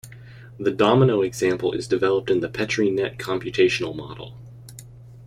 The 0.57 0.71
domino 0.71 1.21
example 1.21 1.73
is 1.73 1.87
developed 1.87 2.31
in 2.31 2.39
the 2.39 2.49
Petri 2.49 2.89
net 2.89 3.19
computational 3.19 3.95
model. 3.95 4.35